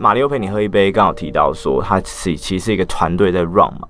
[0.00, 3.86] 马力欧陪你喝一杯，刚好提到说他是其实是一个团队在 run 嘛。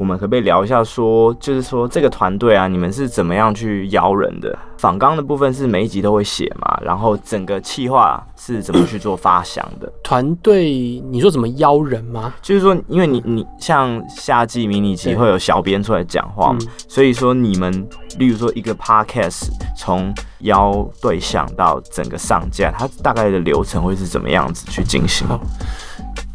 [0.00, 4.58] 我们可不可以聊一下说，就是说这个团队啊，你们是怎么样去邀人的？
[4.78, 9.92] 访纲的部分是每一集都会写嘛，然后整个企划是怎么去做发想的？
[10.02, 10.70] 团队，
[11.10, 12.32] 你说怎么邀人吗？
[12.40, 17.70] 就是说，因为你你像夏季迷你集会有小编出来讲话嘛，嗯、所以说你们
[18.16, 25.26] 例如说一个 podcast 从邀对象到整个上架，它大概的流程会是怎么样子去进行？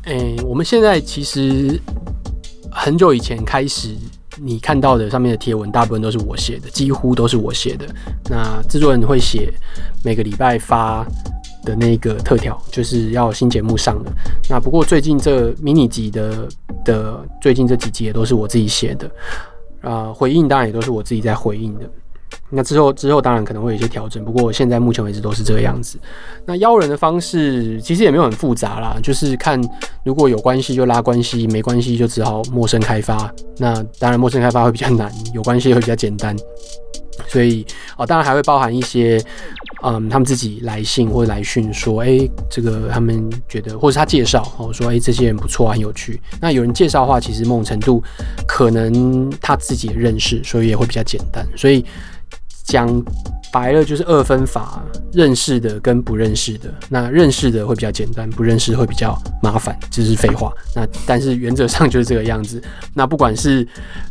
[0.03, 1.81] 哎、欸，我们现在其实。
[2.77, 3.95] 很久以前开始，
[4.37, 7.87] 你看到的上面的贴文，大部分都是我写的，几乎都是我写的。
[8.29, 9.51] 那制作人会写
[10.03, 11.07] 每个礼拜发
[11.63, 14.11] 的那个特条，就是要新节目上的。
[14.49, 16.47] 那不过最近这迷你集的
[16.83, 19.09] 的最近这几集也都是我自己写的，
[19.81, 21.89] 啊、回应当然也都是我自己在回应的。
[22.49, 25.99] 那之后之后当然可能会有一些调整，不过现在目前为止都是这个样子。
[26.45, 29.59] 那邀人的方式其实也没有很复杂啦，就是看
[30.03, 33.33] 如果有关系就拉关系，没关系就只好陌生开发。
[33.57, 36.35] 那当然陌生开发会比较难，有关系会比较简单。
[37.27, 37.65] 所以
[37.97, 39.21] 哦，当然还会包含一些
[39.83, 46.21] 嗯，他们自己来信或者来讯说，哎、这个他们觉得，或者他介绍哦，说哎、这些人不错啊，很有趣。
[46.39, 48.03] 那有人介绍的话，其实某种程度
[48.45, 51.45] 可能他自己也认识，所以也会比较简单。
[51.57, 51.83] 所以。
[52.65, 53.03] 讲
[53.51, 56.73] 白了就是二分法，认识的跟不认识的。
[56.89, 60.51] 那认识的会比较简单，不认识会比较麻烦，这是废话。
[60.75, 62.61] 那但是原则上就是这个样子。
[62.93, 63.65] 那不管是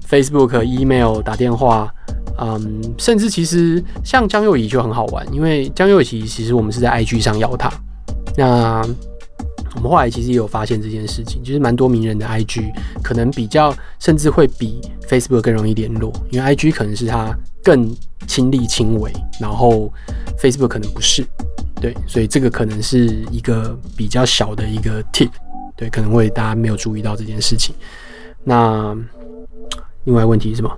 [0.08, 1.92] Facebook、Email、打电话，
[2.38, 7.70] 嗯，甚至其实像江右仪就很好玩，因为江右仪其实我们是在 IG 上邀他。
[8.36, 8.82] 那
[9.76, 12.72] 我们后来其实也有发现这件事情，就是蛮多名人的 IG
[13.02, 17.94] 可能比较甚至会比 Facebook 更容易联络，因为 IG 可能是他更
[18.26, 19.92] 亲力亲为，然后
[20.38, 21.26] Facebook 可能不是，
[21.80, 25.30] 对，所以这个可能是一个比较小的一个 tip，
[25.76, 27.74] 对，可能会大家没有注意到这件事情。
[28.42, 28.96] 那
[30.04, 30.70] 另外问题是什么？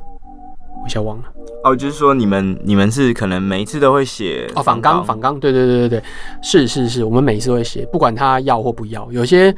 [0.87, 1.25] 我一下忘了。
[1.65, 6.03] 哦，就是说你们你们是可能每一次都会写哦，仿纲仿纲，对对对对对，
[6.41, 9.11] 是是是，我们每一次都会写，不管他要或不要。
[9.11, 9.53] 有些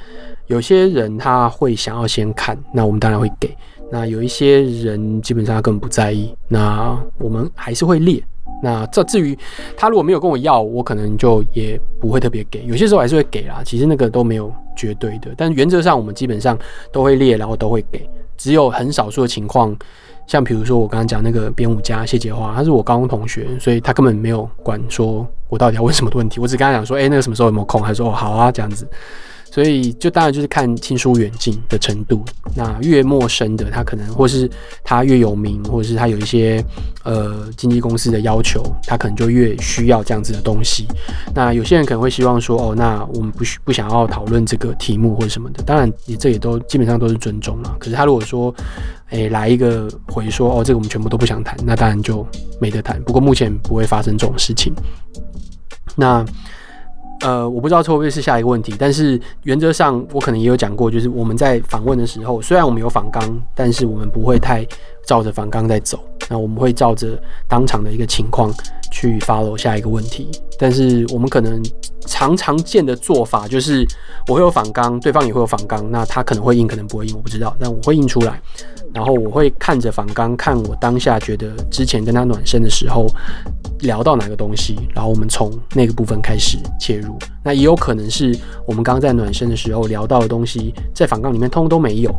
[0.46, 3.54] 有些人他会想要先看，那我们当然会给。
[3.90, 8.22] 那有一些人基本上他根本不在意，那我们还是会列。
[8.62, 9.38] 那这至于
[9.76, 12.64] 他如果没有跟我要，我可能就也不会特别给。
[12.64, 16.58] 有些时候还是会给啦，其实那个都没有绝对的，但原则上我们基本上
[16.90, 18.08] 都会列，然后都会给。
[18.36, 19.76] 只有很少数的情况，
[20.28, 27.82] 像比如说我刚刚讲那个编舞家谢杰华，他是我高中同学，所以他根本没有管说我到底要问什么问题，我只跟他讲说，哎、那个什么时候有没有空？
[27.82, 28.86] 他说哦，好啊，这样子。
[29.50, 32.22] 所以就当然就是看亲疏远近的程度，
[32.54, 34.48] 那越陌生的他可能，或是
[34.84, 36.64] 他越有名，或者是他有一些
[37.02, 40.86] 呃经纪公司的要求，他可能就越需要这样子的东西。
[41.34, 47.76] 那有些人可能会希望说，哦，那我们不需不想要讨论这个题目或者什么的，当然你这也都基本上都是尊重了。
[47.80, 48.54] 可是他如果说，
[49.06, 52.26] 哎、欸，来一个回说，哦，这个我们全部都不想谈，那当然就
[52.60, 53.02] 没得谈。
[53.02, 54.72] 不过目前不会发生这种事情。
[55.96, 56.24] 那。
[57.20, 63.22] 呃，我不知道会不会是下一个问题，但是原则上我可能也有讲过，就是我们在访问的时候，虽然我们有访纲，
[63.54, 64.64] 但是我们不会太
[65.04, 68.52] 照着访纲在走，那我们会照着当场的一个情况
[68.98, 70.28] 去 follow 下一个问题。
[70.58, 71.62] 但是我们可能
[72.00, 73.86] 常常见的做法就是，
[74.26, 78.40] 我会有反刚，对方也会有反刚，那他可能会硬，可能不会硬，我不知道，但我会硬出来。
[78.92, 83.06] 然后我会看着反刚，看我当下觉得之前跟他暖身的时候
[83.80, 87.16] 聊到哪个东西，然后我们从那个部分开始切入。
[87.42, 92.14] 那也有可能是我们刚刚在暖身的时候聊到的东西，在访纲里面通通都没有。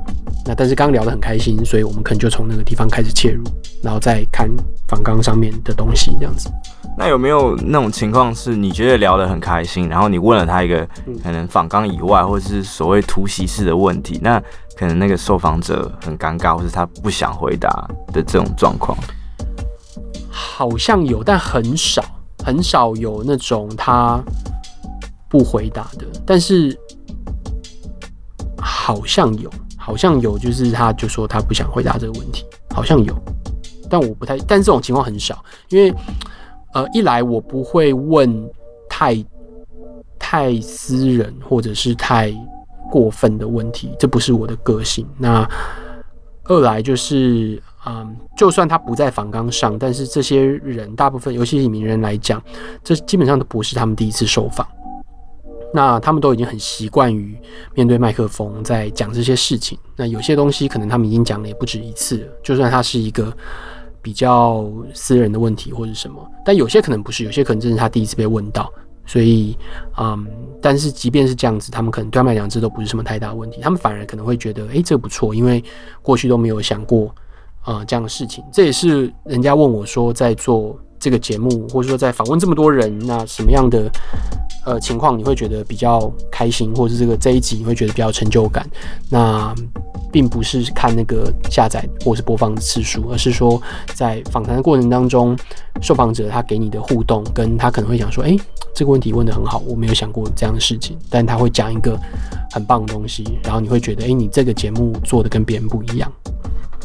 [0.45, 3.43] 那但是刚刚聊得很开心，所以我们可能就从那个地方开始切入，
[3.83, 4.49] 然后再看
[4.87, 6.49] 访纲上面的东西这样子。
[6.97, 10.87] 那有没有那种情况是你觉得聊得很开心，然后你问了他一个
[11.23, 14.41] 可能访纲以外，或者是所谓突袭式的问题，那
[14.75, 17.69] 可能那个受访者很尴尬，或是他不想回答
[18.11, 18.97] 的这种状况？
[20.29, 22.03] 好像有，但很少，
[22.43, 24.19] 很少有那种他
[25.29, 26.05] 不回答的。
[26.25, 26.77] 但是
[28.57, 33.15] 好像有，好像有，就是他就说他不想回答这个问题，好像有，
[33.89, 35.93] 但我不太，但这种情况很少，因为。
[36.71, 38.47] 呃，一来我不会问
[38.87, 39.25] 太
[40.19, 42.31] 太私人或者是太
[42.91, 45.03] 过分的问题，这不是我的个性。
[45.17, 45.49] 那
[46.43, 52.39] 二来就是，嗯，就算他不在访纲上，但是这些人大部分，尤其是名人来讲，
[52.83, 54.67] 这基本上都不是他们第一次受访。
[55.73, 57.37] 那他们都已经很习惯于
[57.75, 59.77] 面对麦克风在讲这些事情。
[59.95, 63.33] 那有些东西可能他们已经讲了也不止一次了，就算他是一个。
[64.01, 68.71] 比较私人的问题或者什么，但有些可能不是，有些可能真是他第一次被问到，
[69.05, 69.57] 所以，
[69.97, 70.25] 嗯，
[70.61, 75.61] 但是即便是这样子，他们可能对他们来讲这都不是什么太大问题，他们反而可能会觉得，诶、这不错，因为
[76.01, 77.13] 过去都没有想过，
[77.65, 78.41] 呃，这样的事情。
[78.53, 83.89] 这也是人家问我说，在做这个节目，或者说在访问这么多人，那什么样的
[84.65, 88.67] 呃情况你会觉得比较开心，或者是这个这一集你会觉得比较成就感？
[89.09, 89.53] 那
[90.11, 93.61] 并不是看那个下载或是播放的次数，而是说
[93.93, 95.37] 在访谈的过程当中，
[95.81, 98.35] 受访者他给你的互动，跟他可能会想说，诶、
[98.73, 101.97] 这个问题问得很好，我没有想过这样的事情，但他会讲一个
[102.51, 106.11] 很棒的东西，然后你会觉得，哎，你这个节目做的跟别人不一样。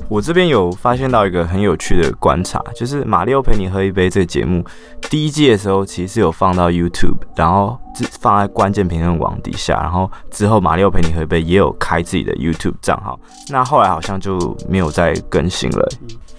[0.08, 4.64] 我这边有发现到一个很有趣的观察，就是《马里奥陪你喝一杯》这个节目
[5.10, 7.78] 第一季的时候，其实是有放到 YouTube，然后
[8.20, 13.18] 放在关键评论网底下，然后之后《马里奥陪你喝一杯》也有开自己的 YouTube 账号，
[13.48, 15.88] 那后来好像就没有再更新了。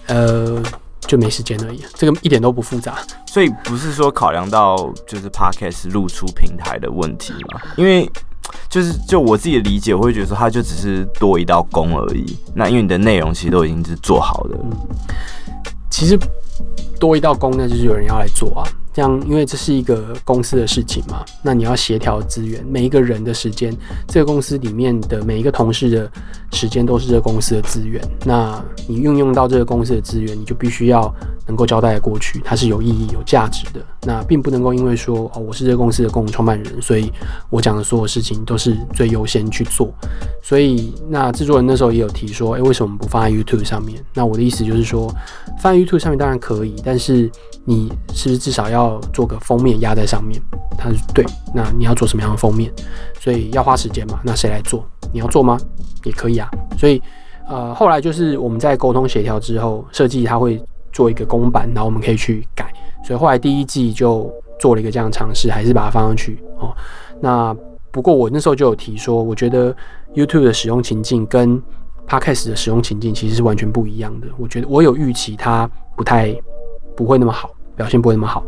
[0.06, 0.62] 呃。
[1.06, 2.96] 就没时间而已，这个一点都不复杂，
[3.26, 7.60] 所以不是说考量到就是 Podcast 露出平台的问题嘛？
[7.76, 8.10] 因为
[8.68, 12.36] 就是就我自己的理解，我会觉得说它就只是多一道工而已。
[12.54, 14.70] 那因为你的内容其实都已经是做好的，嗯，
[15.90, 16.18] 其实
[16.98, 18.68] 多一道工，那就是有人要来做啊。
[18.92, 23.70] 这样，因为这是一个公司的事情嘛，那你要协调资源，每一个人的时间，
[24.08, 26.10] 这个公司里面的每一个同事的
[26.52, 28.02] 时间都是这个公司的资源。
[28.24, 28.58] 那
[28.88, 31.14] 你运用到这个公司的资源，你就必须要
[31.46, 33.80] 能够交代过去，它是有意义、有价值的。
[34.02, 37.12] 那并不能够因为说哦，我是这个公司的共同创办人，所以
[37.50, 39.92] 我讲的所有事情都是最优先去做。
[40.42, 44.02] 所以那制作人那时候也有提说，哎，为什么不放在 YouTube 上面？
[44.14, 45.12] 那我的意思就是说，
[45.60, 47.30] 放在 YouTube 上面当然可以，但是
[47.64, 50.40] 你是不是至少要做个封面压在上面，
[50.78, 52.72] 他说对，那你要做什么样的封面？
[53.20, 54.20] 所以要花时间嘛？
[54.24, 54.84] 那谁来做？
[55.12, 55.58] 你要做吗？
[56.04, 56.48] 也可以啊。
[56.78, 57.02] 所以
[57.48, 60.62] 呃，后来就是我们在沟通协调之后，设计他会
[60.96, 62.72] 做一个公版，然后我们可以去改。
[63.04, 66.74] 所以后来第一季就做了一个这样尝试，还是把它放上去哦。
[67.20, 67.54] 那
[67.90, 69.76] 不过我那时候就有提说，我觉得
[70.14, 71.62] YouTube 的使用情境跟
[72.08, 74.26] Podcast 的使用情境其实是完全不一样的。
[74.38, 76.34] 我觉得我有预期它不太
[76.96, 78.42] 不会那么好，表现不会那么好。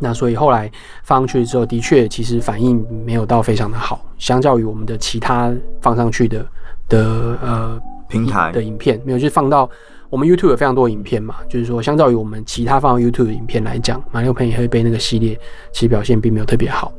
[0.00, 0.68] 那所以后来
[1.04, 6.44] 放上去之后，的确其实反应没有到非常的好，相较于我们的其他放上去的
[6.88, 9.70] 的呃平台的影片，没有就是放到
[10.08, 15.38] 我们 YouTube 有非常多影片嘛，就是说相较于我们其他放 YouTube 的影片来讲，马力欧陪你喝一杯那个系列
[15.72, 16.92] 其实表现并没有特别好。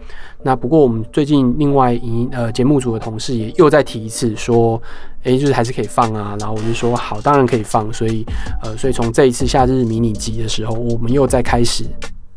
[0.44, 4.82] 那不过我们最近另外一呃节目组的同事也又再提一次说，
[5.24, 7.92] 哎、欸，就是还是可以放啊，然后我就说好，当然可以放。
[7.92, 8.26] 所以
[8.62, 11.86] 呃，所以从这一次夏日迷你集的时候，我们又再开始。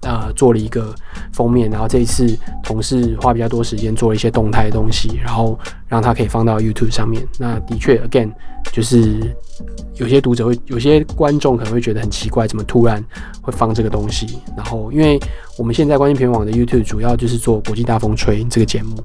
[0.02, 0.94] 呃，做了一个
[1.30, 7.22] 封面，然后这一次同事花比较多时间做了一些动态的东西，然后让它可以放到 YouTube 上面。
[7.38, 8.32] 那的确，again，
[8.72, 9.36] 就是
[9.96, 13.04] 有些读者会，有些观众可能会觉得很奇怪，怎么突然
[13.42, 14.38] 会放这个东西？
[14.56, 15.18] 然后，因为
[15.58, 18.96] 我们现在关键评网的 YouTube 主要就是做国际大风吹这个节目，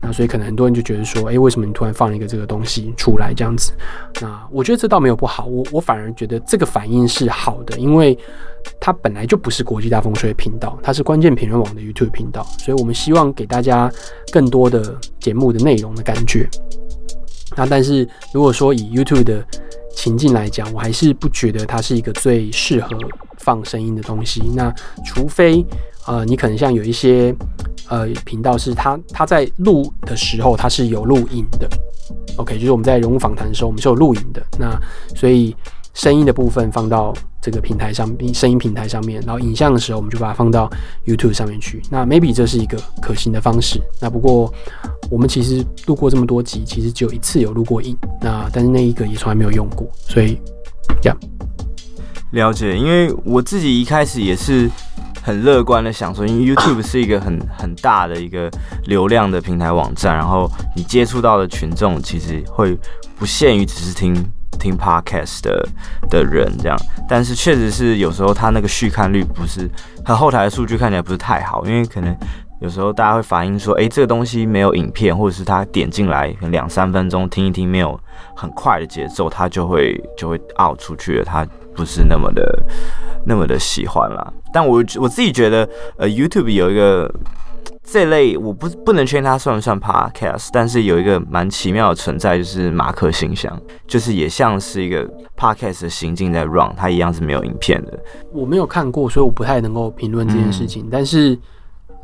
[0.00, 3.72] 那所以可能很多人就觉得说，哎，为什么你突然放了一个这个东西出来这样子？
[4.20, 8.18] 那我觉得这倒没有不好，我我反而觉得这个反应是好的，因为。
[8.78, 13.90] 它本来就不是国际大风吹频道，它是关键评论网的 YouTube 频道，所以我们希望给大家
[14.30, 16.46] 更多的节目的内容的感觉。
[17.56, 19.42] 那但是如果说以 YouTube 的
[19.94, 22.96] 情境来讲，我还是不觉得它是一个最适合
[23.38, 24.42] 放声音的东西。
[24.54, 24.72] 那
[25.04, 25.64] 除非
[26.06, 27.34] 呃，你可能像有一些
[27.88, 31.68] 呃频道是它它在录的时候它是有录影的
[32.36, 34.78] ，OK，就是我们在人物访谈的时候我们是有录影的，那
[35.14, 35.54] 所以。
[36.00, 40.66] 声音的部分放到这个平台上，声音平台上面，然后影像的时候，我们就把它放到
[41.04, 41.82] YouTube 上面去。
[41.90, 43.78] 那 maybe 这是一个可行的方式。
[44.00, 44.50] 那不过
[45.10, 50.40] 我们其实录过这么多集，其实只有一次有录过影，那但是那一个也从来没有用过，所以
[51.02, 51.18] 这样。
[52.30, 54.70] 了解，因为我自己一开始也是
[55.22, 58.50] 很乐观的想说，因为 YouTube 是一个很 很大的一个
[58.86, 62.74] 流量的平台网站，然后你接触到的群众其实会
[63.18, 64.16] 不限于只是听。
[64.60, 65.68] 听 podcast 的
[66.10, 66.76] 的人这样，
[67.08, 69.68] 但是确实是有时候他那个续看率不是，
[70.04, 72.14] 他后台的数据看起来不是太好，因为可能
[72.60, 77.98] 有时候大家会反映说，诶，这个东西没有影片，或者是他点进来两三分钟听一听，没有
[78.36, 82.62] 很快的节奏，他就会就会 out 出去了，他不是那么的
[83.24, 84.32] 那么的喜欢啦。
[84.52, 87.12] 但我我自己觉得，呃，YouTube 有一个。
[87.82, 95.04] 这类我不不能确定它算不算 podcast，但是有一个蛮奇妙的存在，就是马克信箱，就是也像是一个
[95.36, 97.98] podcast 的行径在 run，它一样是没有影片的。
[98.32, 100.84] 我没有看过，所以我不太能够评论这件事情。
[100.84, 101.36] 嗯、但是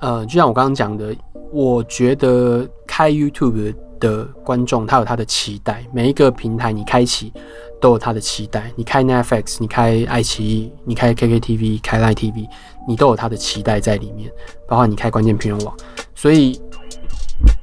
[0.01, 1.15] 呃，就像我刚刚讲的，
[1.57, 7.33] 我觉得开 YouTube 的观众他有他的期待，每一个平台你开启
[7.81, 8.71] 都有他的期待。
[8.77, 12.47] 你开 Netflix，你开爱奇艺，你开 KKTV，开 Line TV，
[12.87, 14.31] 你都有他的期待在里面，
[14.69, 15.75] 包括你开关键评论网。
[16.15, 16.61] 所以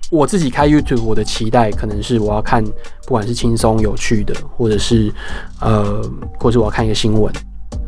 [0.10, 5.14] 我自己开 YouTube，我的期待可能是我要看，不管是轻松有趣的，或者是
[5.62, 6.02] 呃，
[6.40, 7.32] 或者我要看一个新闻。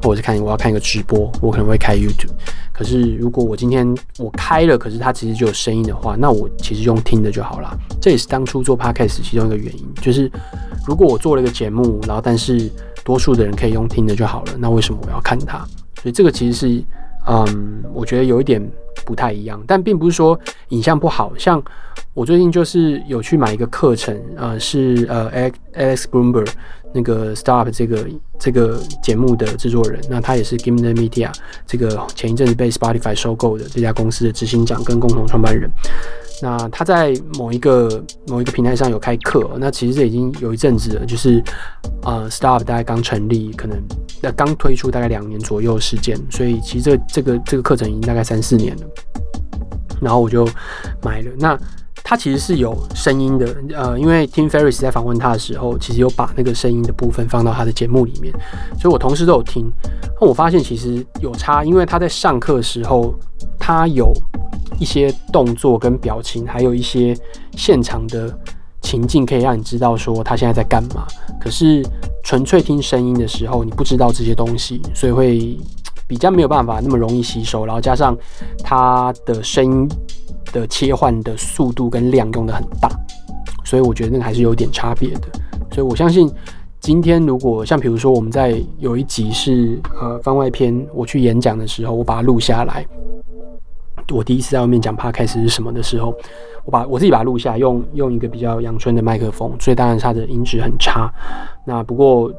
[0.05, 2.29] 或者是看我要看一个直播，我可能会开 YouTube。
[2.71, 3.87] 可是如果我今天
[4.19, 7.75] 我开了，可是它其实就有声音的话，那我其实用听的就好了。
[7.99, 10.31] 这也是当初做 Podcast 其中一个原因，就是
[10.85, 12.69] 如果我做了一个节目，然后但是
[13.03, 15.57] 多数的人可以用听的就好了，那为什么我要看它？
[16.01, 16.83] 所以这个其实是，
[17.27, 18.61] 嗯，我觉得有一点
[19.05, 21.31] 不太一样，但并不是说影像不好。
[21.37, 21.63] 像
[22.15, 25.29] 我最近就是有去买一个课程，呃，是呃
[25.73, 26.47] Alex blumber。
[26.93, 28.07] 那个 Startup 这个
[28.39, 31.29] 这个节目的制作人，那他也是 Gimlet Media
[31.67, 35.69] 这个前一阵子被 Spotify 收购的这家公司的执行长跟共同创办人。
[36.41, 41.43] 那他在某一个某一个平台上有开课，那其实这已经有一阵子了，就是
[42.03, 43.77] 呃 Startup 大概刚成立，可能
[44.21, 48.83] 那刚推出大概两年左右时间，所以其实这这个这个课程已经大概三四年了。
[49.99, 50.47] 然后我就
[51.03, 51.59] 买了那。
[52.07, 58.31] 他其实是有声音的，呃，因为 Tim Ferris 在访问他的时候，其实有把那个声音的部分放到他的节目里面，
[58.79, 59.65] 所以我同时都有听。
[60.21, 63.11] 那我发现其实有差，因为他在上课时候，
[63.57, 64.13] 他有
[64.79, 67.17] 一些动作跟表情，还有一些
[67.57, 68.31] 现场的
[68.81, 71.07] 情境，可以让你知道说他现在在干嘛。
[71.41, 71.83] 可是
[72.23, 75.57] 纯粹听声音的时候，你不知道这些东西，所以会
[76.05, 77.65] 比较没有办法那么容易吸收。
[77.65, 78.15] 然后加上
[78.63, 79.89] 他的声音。
[80.51, 82.89] 的切换的速度跟量用得很大，
[83.63, 85.21] 所以我觉得那个还是有点差别的。
[85.71, 86.31] 所以我相信
[86.79, 92.85] 今天如果像比如说我们在有一集是呃番外篇，我去演讲的时候，我把它录下来。
[94.13, 96.13] 我第一次在外面讲 Podcast 是什么的时候，
[96.63, 101.11] 我把我自己把它录下来，用用一个比较阳春的麦克风，所以当然它的音质很差。
[101.65, 102.31] 那不过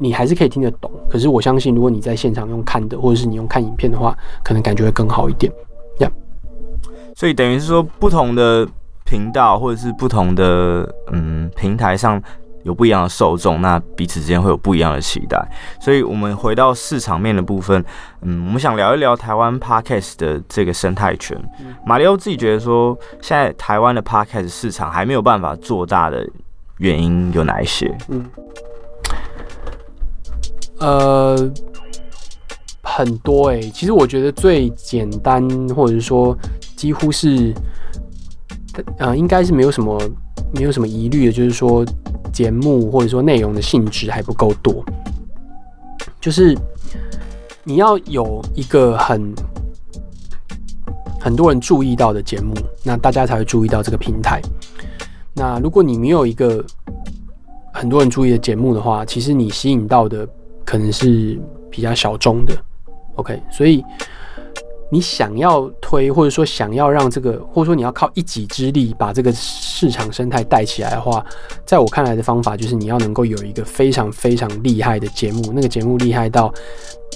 [0.00, 0.90] 你还是可以听得懂。
[1.10, 5.52] 可是我相信，如果你在现场用看的，或者是你用看影片的话，可能感觉会更好一点。
[7.22, 8.66] 所以等于是说，不同的
[9.04, 12.20] 频道或者是不同的嗯平台上
[12.64, 15.40] 有不一样的受众，那彼此之间会有不一样的期待。
[15.80, 17.84] 所以我们回到市场面的部分，
[18.22, 21.40] 嗯，我们想聊一聊台湾 Podcast 的这个生态圈。
[21.86, 26.28] 马里欧自己觉得说，现在台湾的 Podcast 市场还没有办法做大的
[26.78, 27.96] 原因有哪一些？
[28.08, 28.28] 嗯，
[30.80, 31.52] 呃。
[32.84, 36.36] 很多诶、欸，其实我觉得最简单，或者是说
[36.82, 37.54] 几乎是，
[38.98, 39.96] 呃，应该是没有什么
[40.52, 41.86] 没有什么疑虑的，就是说
[42.32, 44.84] 节目或者说内容的性质还不够多，
[46.20, 46.58] 就是
[47.62, 49.32] 你要有一个很
[51.20, 54.42] 很多人注意到的节目，那大家才会注意到这个平台。
[55.32, 56.64] 那如果你没有一个
[57.72, 60.28] 很多人注意的节目的话，其实你吸引到的
[60.64, 62.52] 可能是比较小众的。
[63.14, 63.84] OK，所以
[64.92, 71.24] 你想要推，或者说想要让这个，或者说你要靠一己之力把这个市场生态带起来的话，
[71.64, 76.52] 在我看来的方法就是你要能够有一个非常非常厉害的节目，那个节目厉害到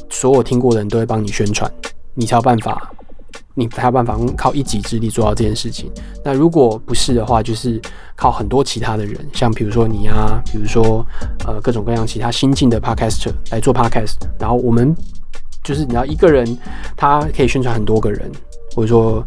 [0.08, 1.70] 所有听过的人都会帮你宣传，
[2.14, 2.90] 你才有办法，
[3.52, 5.92] 你才有办法靠一己之力做到这件事情。
[6.24, 7.78] 那如果不是的话，就是
[8.16, 11.04] 靠很多其他的人，像比如说你啊，比如说
[11.46, 14.96] 呃各种各样其他新进的 Podcaster 来做 Podcast，然后我们。
[15.66, 16.46] 就是你要一个人，
[16.96, 18.30] 他可以宣传很多个人，
[18.74, 19.20] 或者说，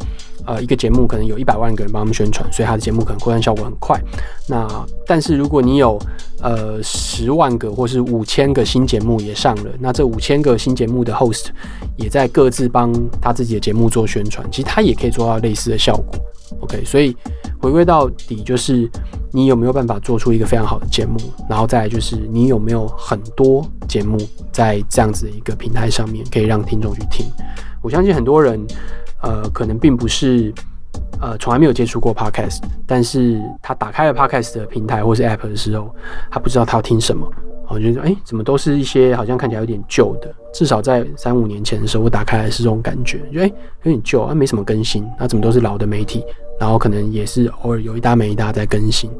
[0.45, 3.99] 呃，一个节目可能有一百万个人帮他们宣传，所以他的节目可能扩散效果很快。
[4.47, 4.65] 那
[5.05, 5.99] 但是如果你有
[6.41, 11.47] 呃十万个或是五千个新节目也上了，那这五千个新节目的 host
[11.97, 16.15] 也在各自帮他自己的节目做宣传，其实他也可以做到类似的效果。
[16.61, 17.15] OK，所以
[17.59, 18.89] 回归到底就是
[19.31, 21.17] 你有没有办法做出一个非常好的节目，
[21.49, 24.17] 然后再来就是你有没有很多节目
[24.51, 27.25] 在这样子的一个平台上面可以让听众去听。
[27.81, 28.59] 我相信很多人，
[29.21, 30.53] 呃，可能并不是
[31.21, 35.93] 呃从来没有接触过 Podcast，但是他打开了 Podcast 的平台或是 App 的时候，
[36.29, 37.31] 他不知道他要听什么。
[37.69, 40.33] 我觉得，哎，怎么都是一些好像看起来有点旧的。
[40.53, 43.51] 至少在三五年前的时候，我打开来是这种感觉，觉得哎
[43.83, 45.05] 有点旧，啊没什么更新。
[45.19, 46.25] 那怎么都是老的媒体，
[46.59, 49.11] 然后可能也是偶尔有一搭没一搭在更新。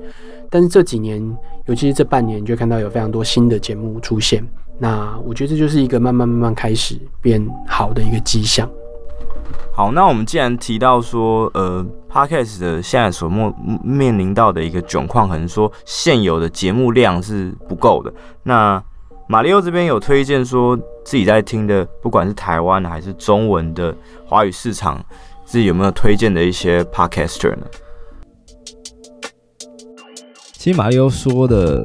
[0.49, 1.21] 但是这几年，
[1.67, 4.43] 尤其是这半年，就看到有非常多新的节目出现。
[4.79, 8.67] 那我觉得这就是一个慢慢慢慢开始变好的一个迹象。
[9.79, 18.13] 好，那我们既然提到说，呃，Podcast 的现在所面面临到的一个窘况，可能说现有的节目量是不够的。
[18.43, 18.83] 那
[19.29, 23.95] 马里奥这边有推荐说自己在听的，不管是台湾的还是中文的
[24.25, 25.01] 华语市场
[25.45, 27.65] 自己有没有推荐的一些 podcaster 呢？
[30.51, 31.81] 其实马里奥说的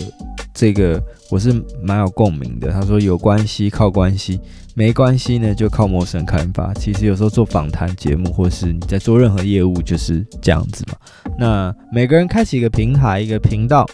[0.54, 2.70] 这个我是蛮有共鸣的。
[2.70, 4.38] 他说有关系靠关系，
[4.74, 6.72] 没关系呢就靠陌生开发。
[6.74, 10.96] 其实有时候做访谈节目，或是你在做任何业务，就是这样子嘛。
[11.36, 13.84] 那每个人开启一个平台、一个频道，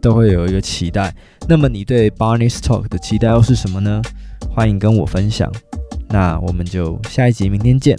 [0.00, 1.14] 都会有一个期待。
[1.48, 4.02] 那么你对 Barney's Talk 的期待又是什么呢？
[4.54, 5.50] 欢迎跟我分享。
[6.08, 7.96] 那我们就下一集明天见。